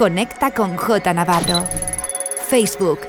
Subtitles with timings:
[0.00, 1.62] Conecta con J Navarro.
[2.48, 3.00] Facebook,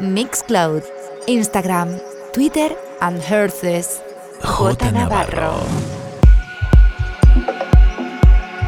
[0.00, 0.82] Mixcloud,
[1.28, 1.96] Instagram,
[2.34, 4.02] Twitter and Herces.
[4.42, 5.60] J Navarro.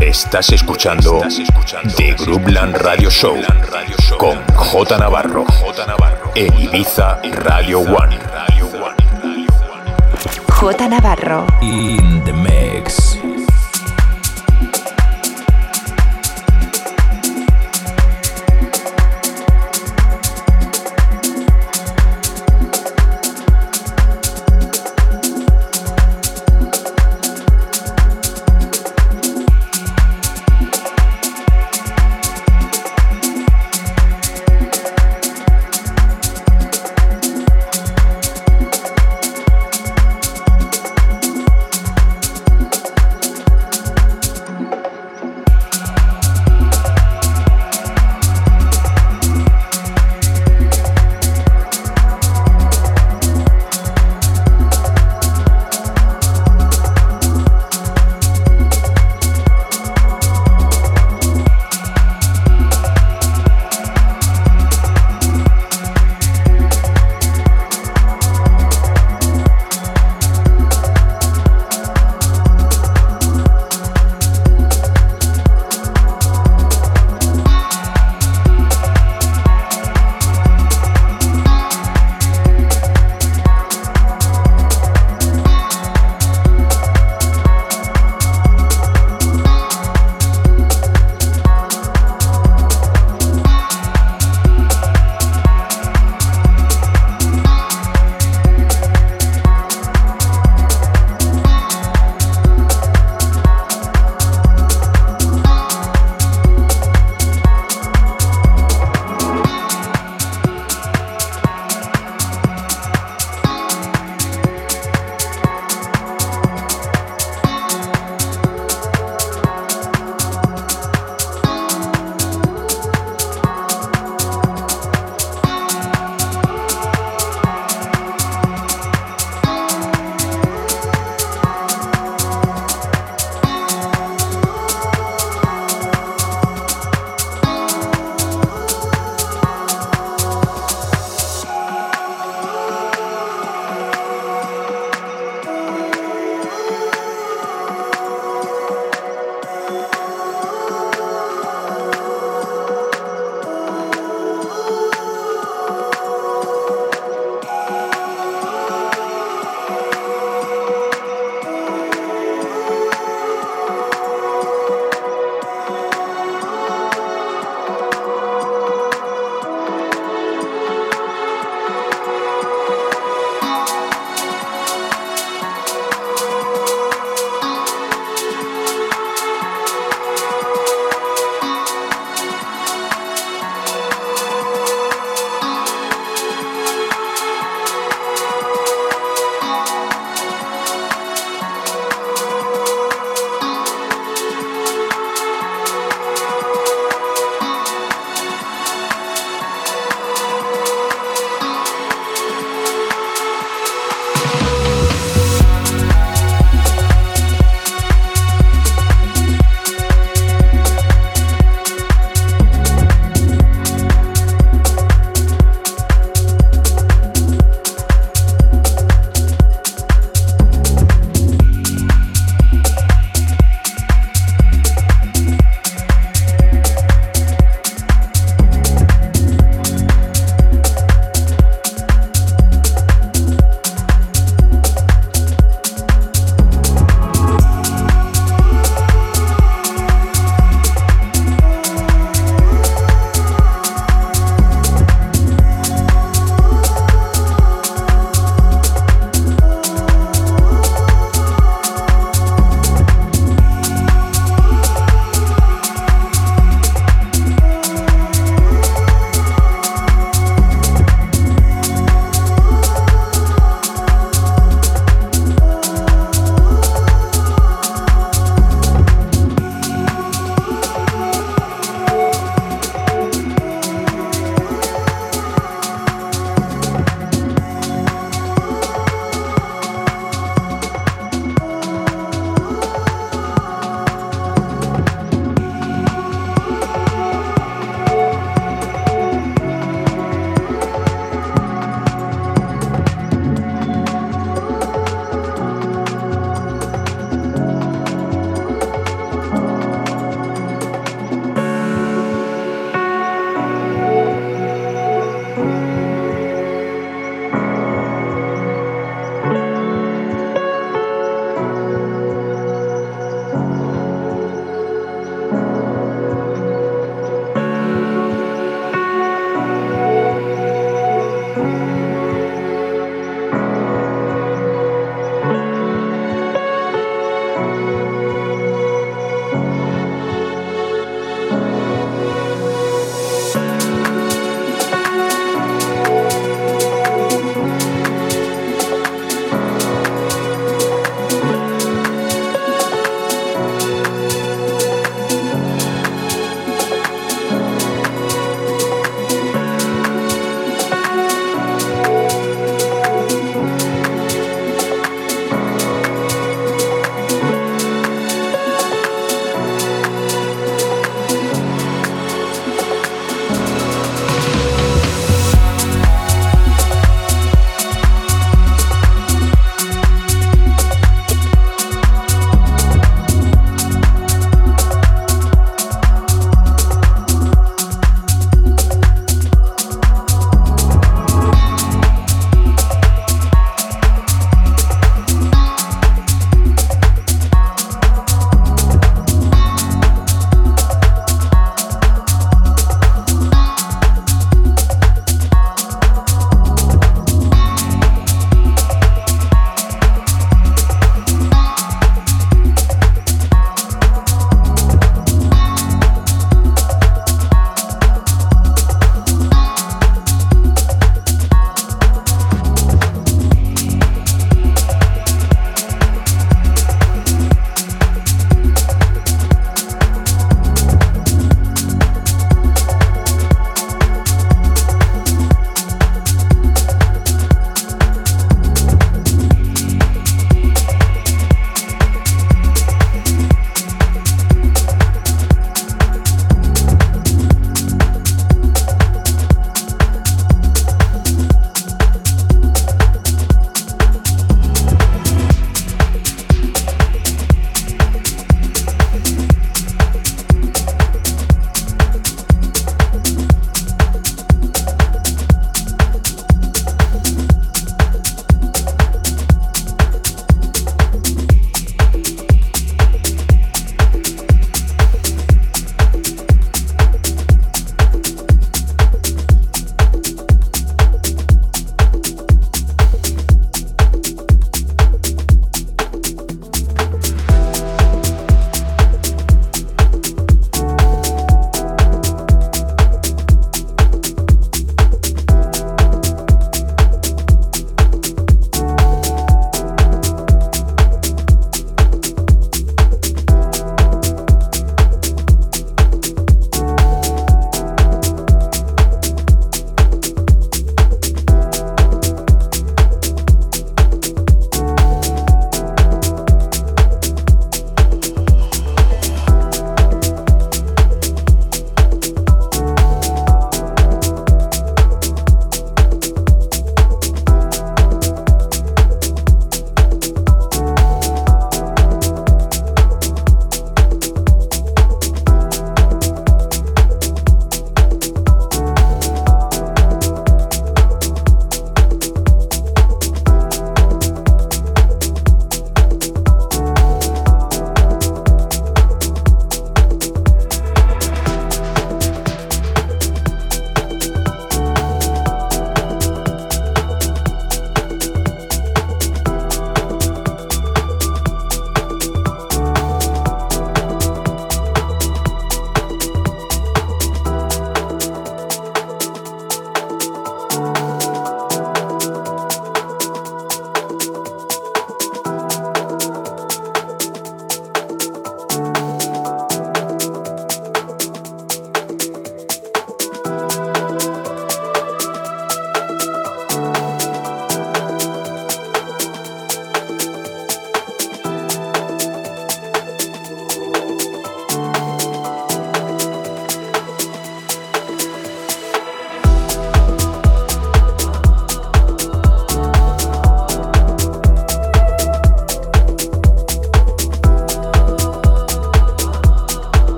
[0.00, 1.20] Estás escuchando,
[1.98, 3.36] The Groupland Radio Show
[4.16, 5.44] con J Navarro
[6.34, 8.18] en Ibiza Radio One.
[10.48, 11.46] J Navarro.
[11.60, 13.17] In the mix.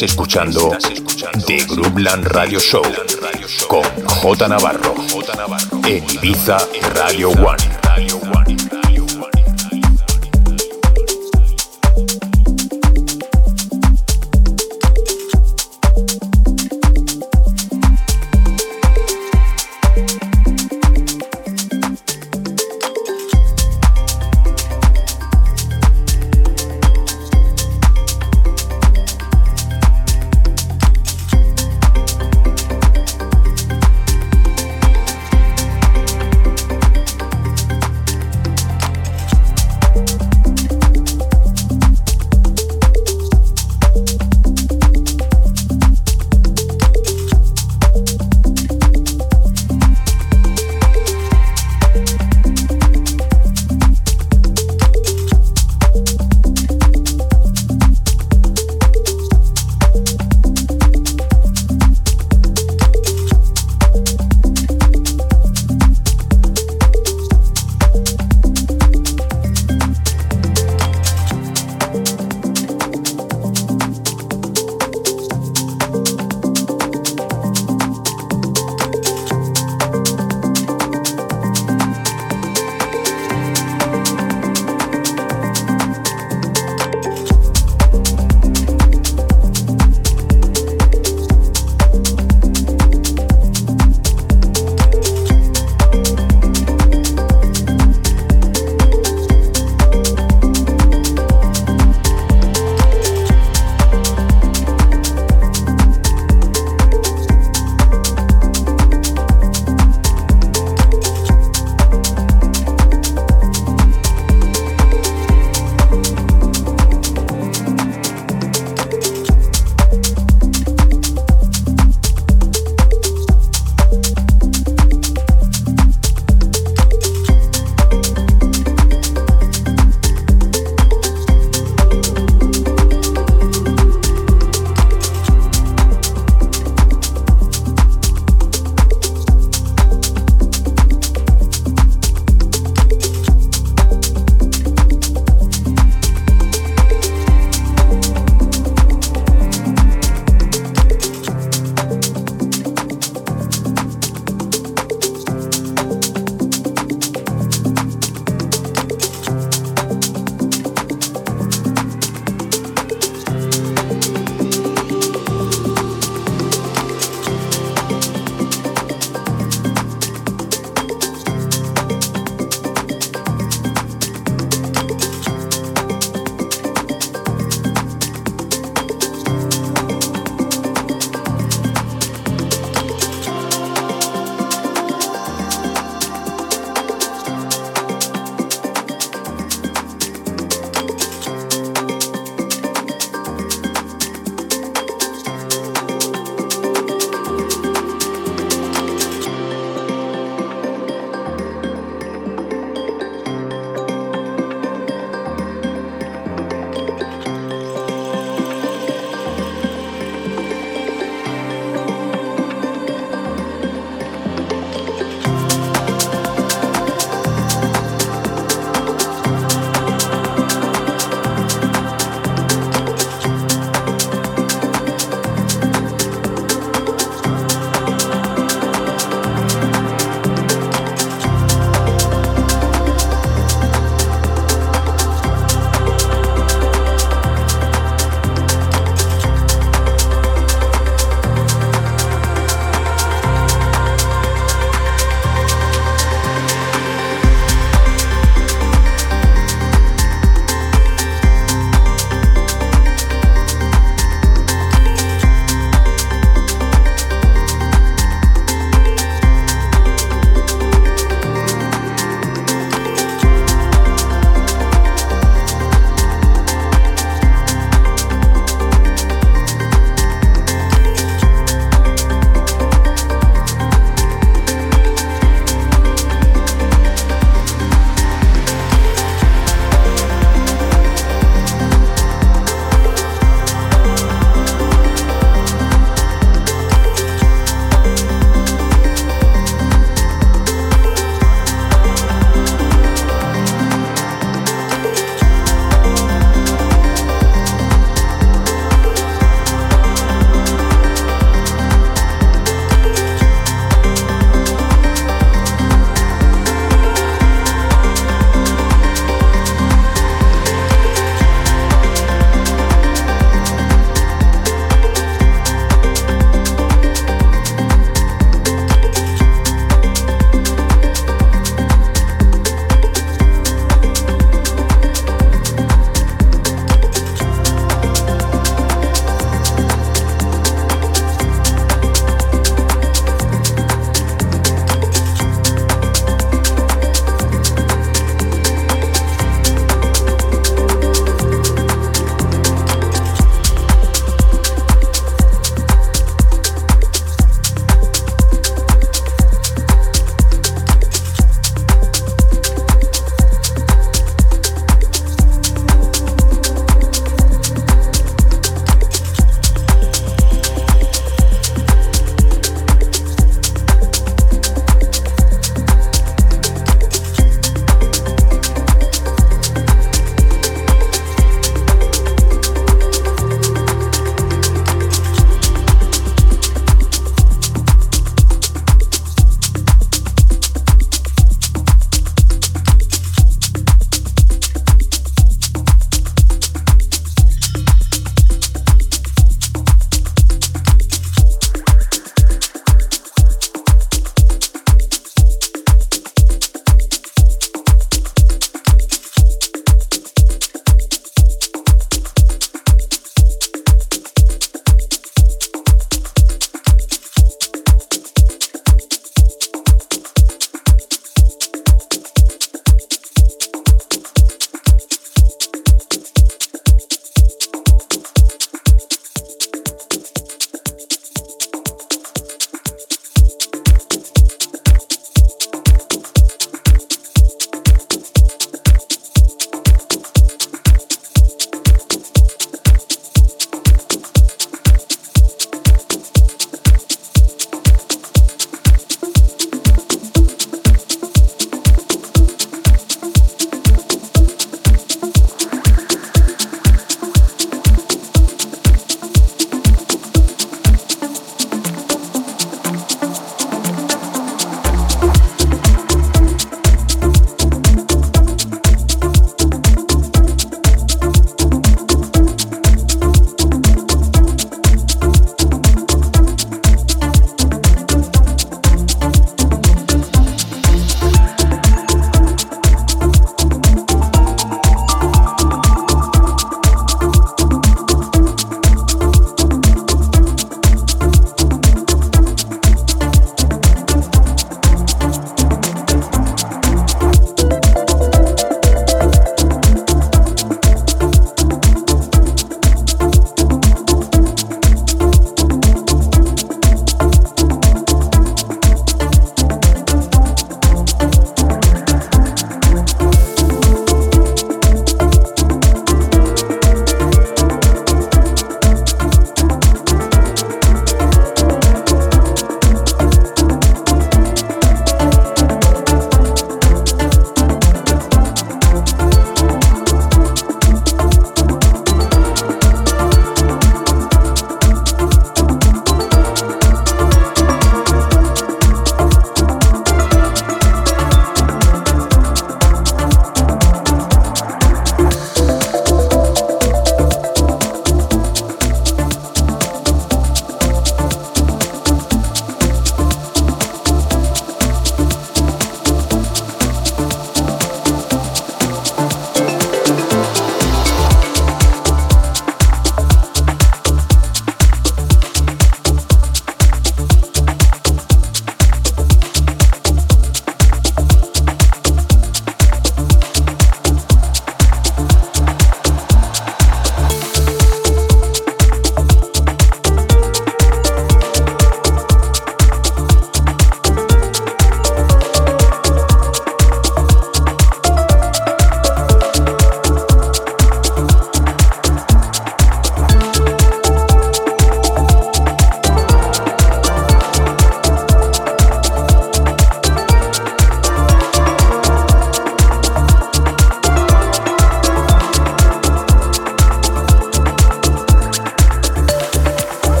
[0.00, 0.70] Estás escuchando
[1.46, 2.82] The Groupland Radio Show
[3.68, 4.94] con J Navarro
[5.86, 6.56] en Ibiza
[6.94, 7.69] Radio One.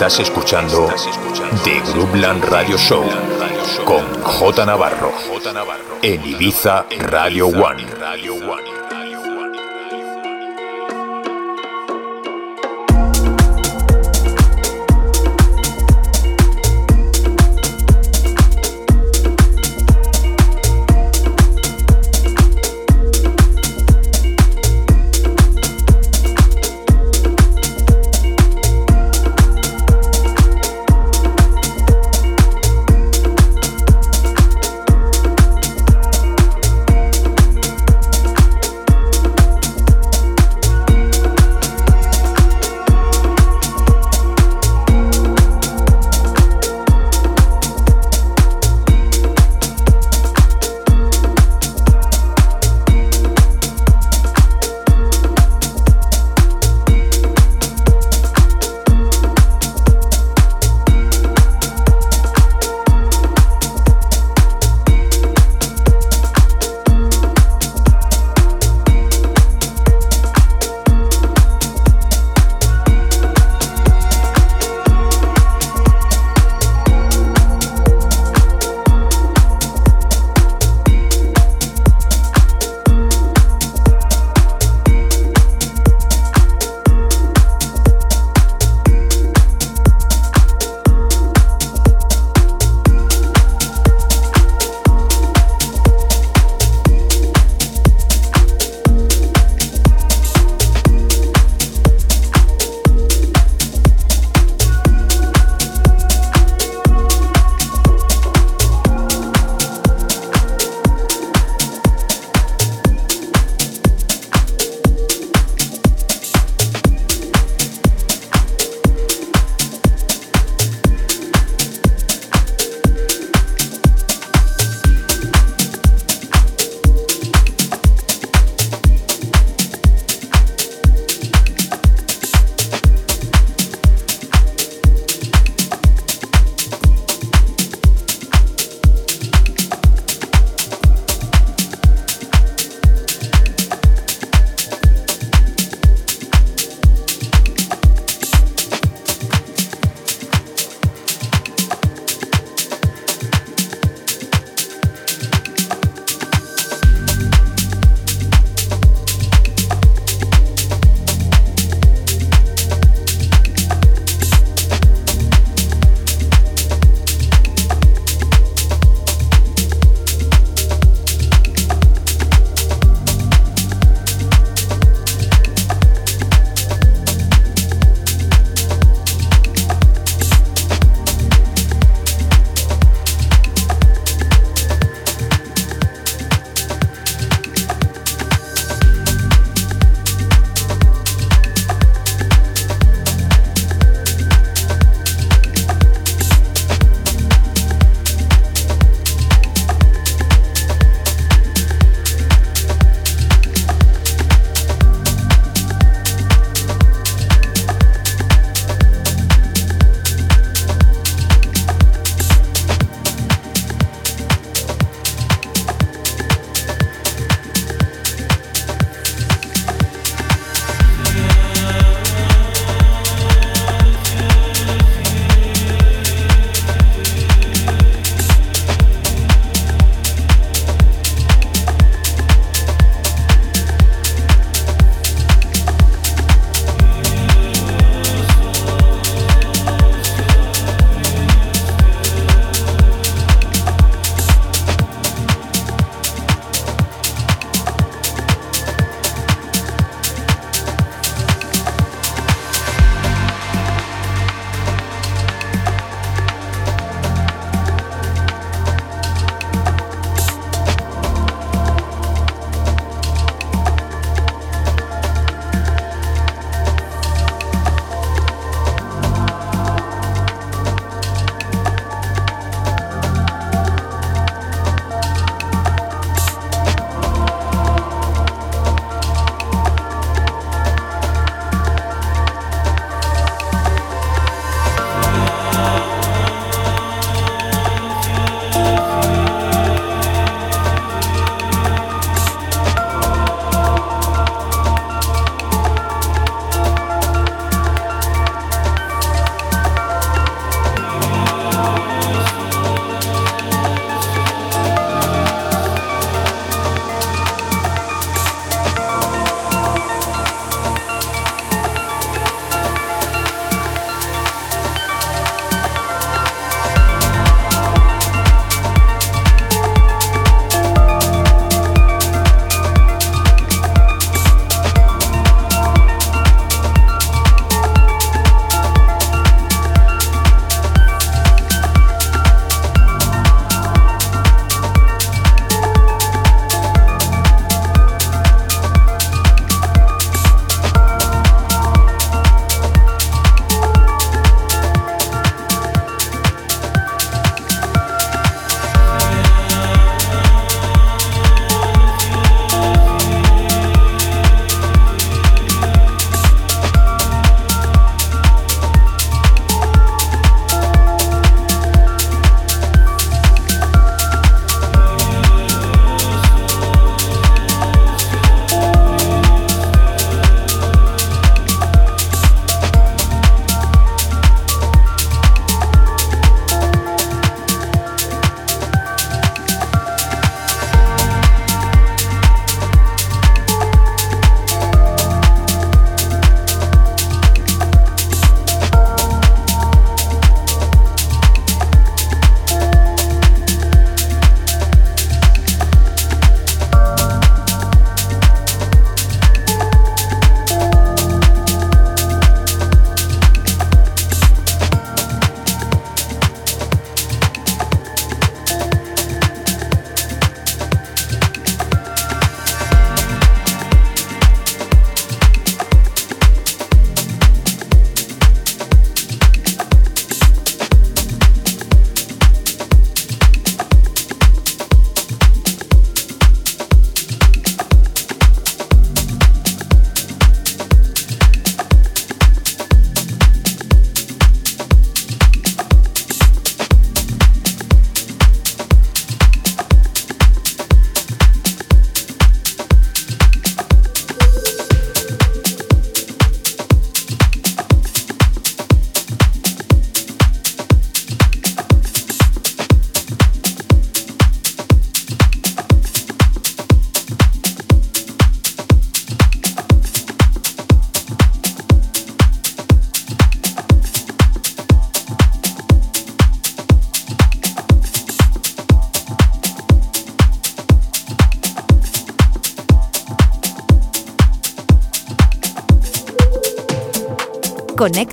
[0.00, 0.88] Estás escuchando
[1.62, 3.04] The Groupland Radio Show
[3.84, 5.12] con J Navarro
[6.00, 7.99] en Ibiza Radio One.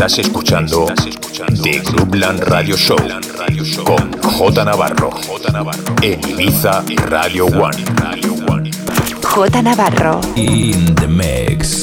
[0.00, 0.86] Estás escuchando
[1.62, 2.96] The Groupland Radio Show
[3.84, 5.10] con J Navarro
[6.00, 7.76] en Ibiza Radio One.
[9.22, 10.22] J Navarro.
[10.36, 11.79] In the mix.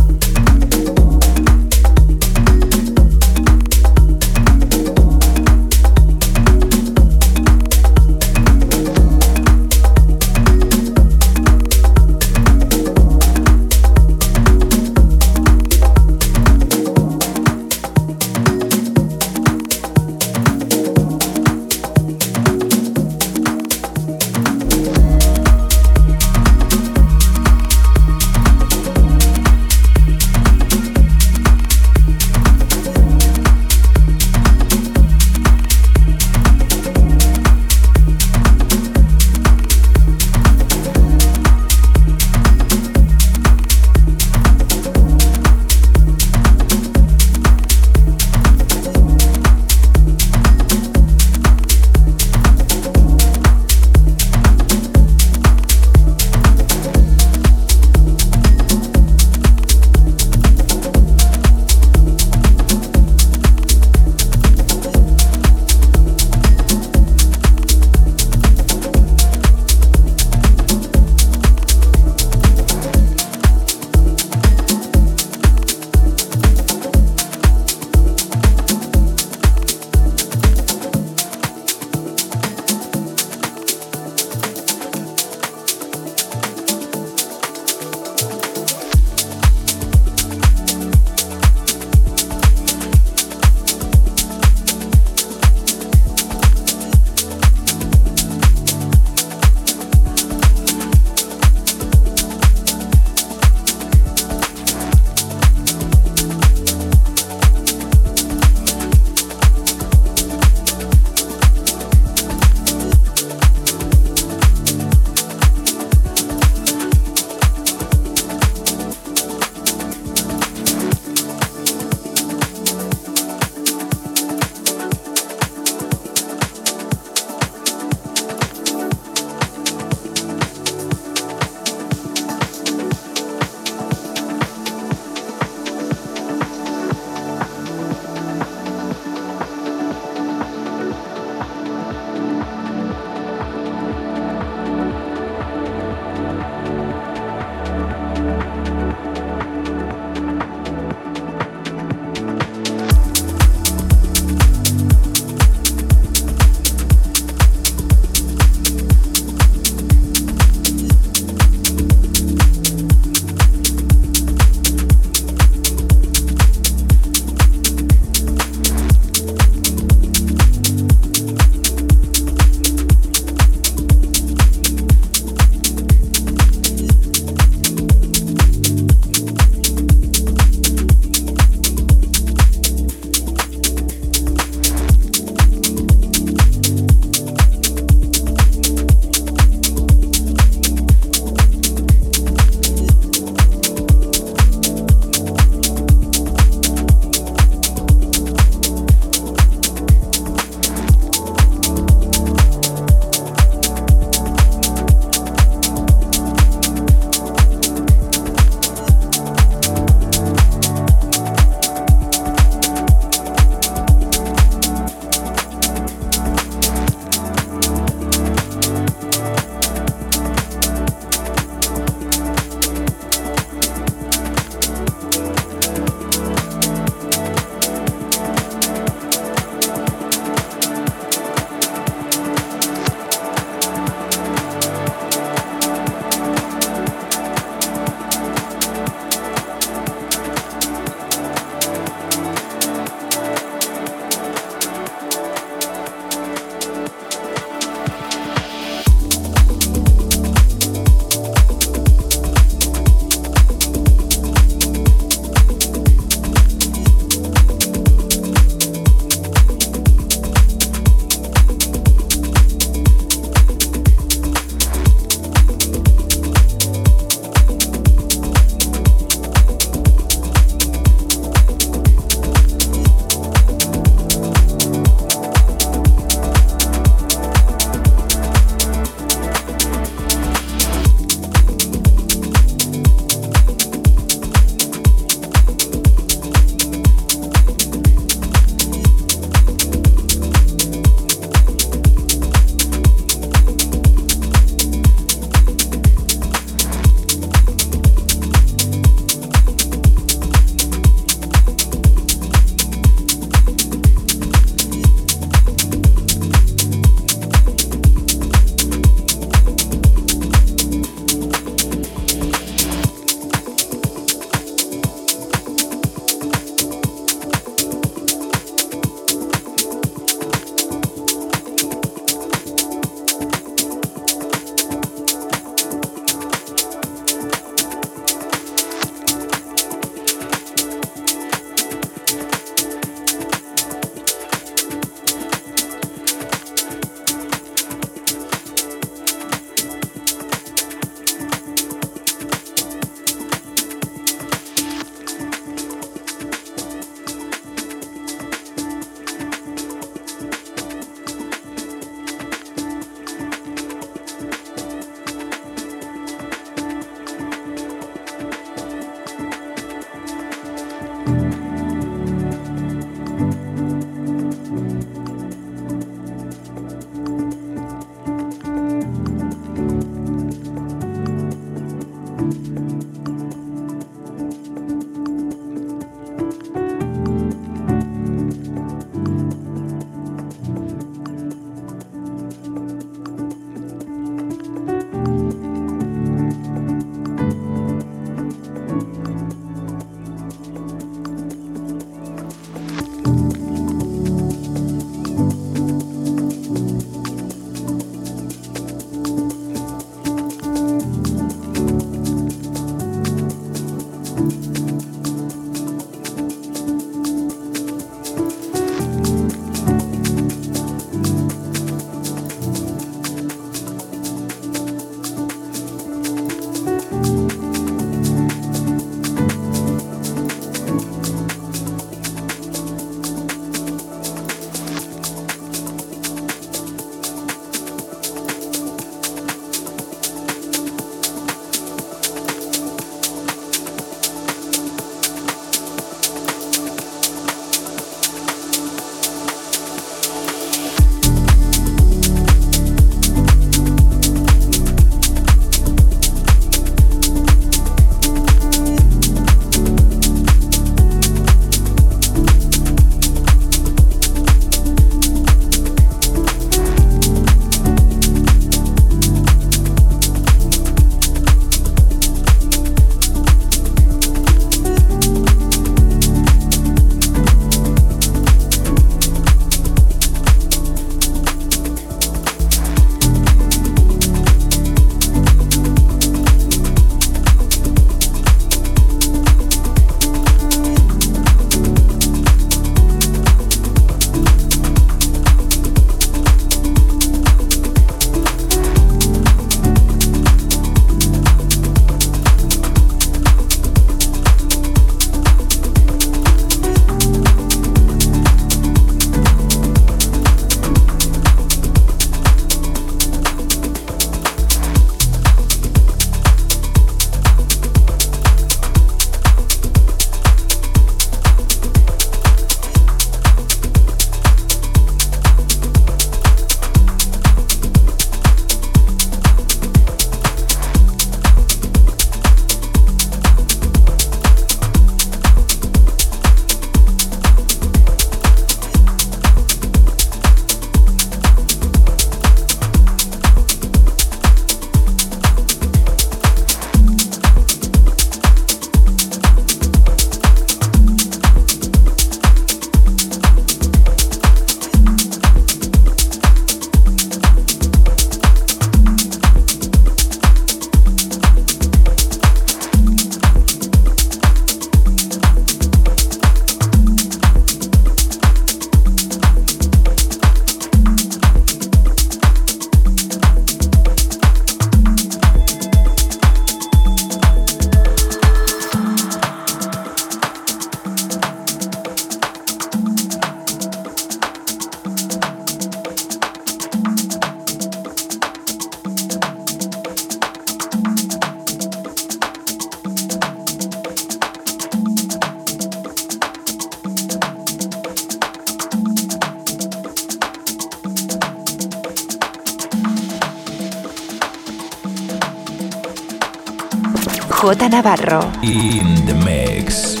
[598.41, 600.00] In the mix.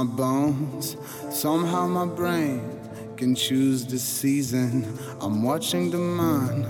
[0.00, 0.96] My bones.
[1.30, 2.62] Somehow my brain
[3.18, 4.98] can choose the season.
[5.20, 6.64] I'm watching the man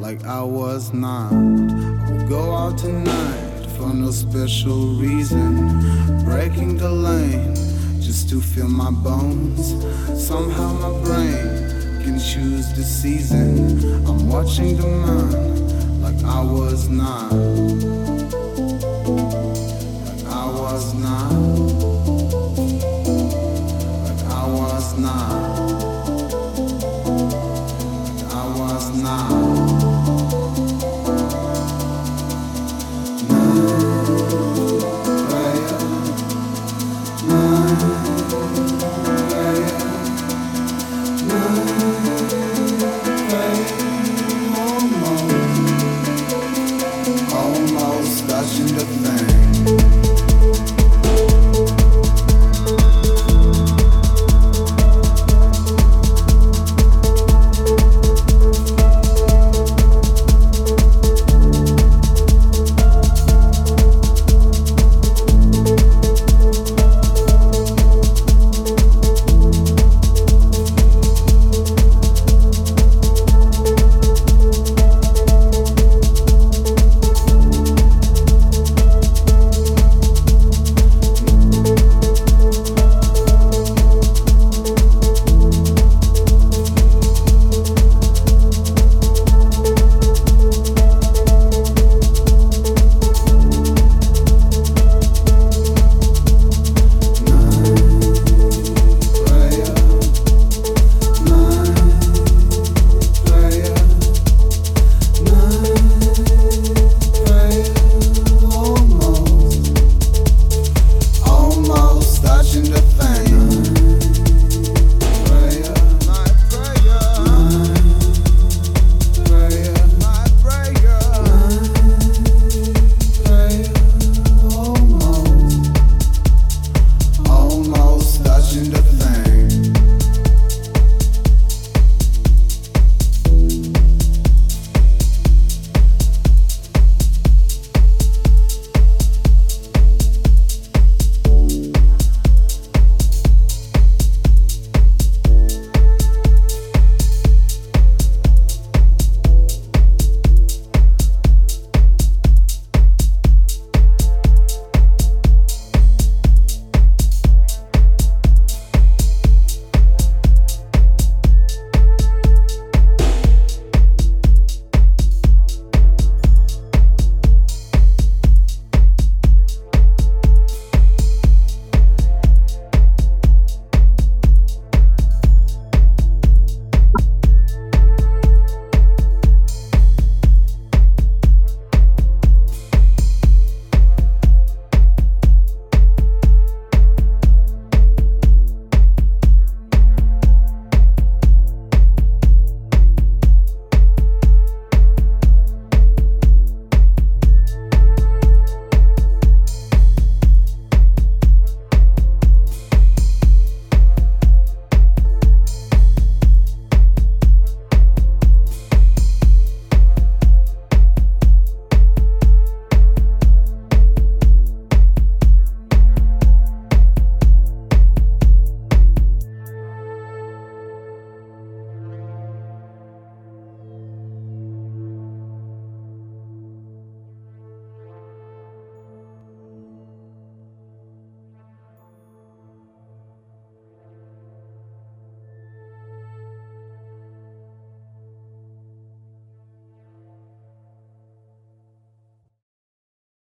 [0.00, 1.32] like I was not.
[1.32, 5.52] I'll go out tonight for no special reason.
[6.24, 7.56] Breaking the lane
[8.00, 9.74] just to feel my bones.
[10.24, 13.82] Somehow my brain can choose the season.
[14.06, 18.05] I'm watching the man like I was not.